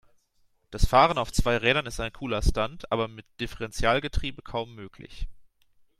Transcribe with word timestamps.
Das 0.71 0.87
Fahren 0.87 1.19
auf 1.19 1.31
zwei 1.31 1.57
Rädern 1.57 1.85
ist 1.85 1.99
ein 1.99 2.11
cooler 2.11 2.41
Stunt, 2.41 2.91
aber 2.91 3.07
mit 3.07 3.23
Differentialgetriebe 3.39 4.41
kaum 4.41 4.73
möglich. 4.73 5.27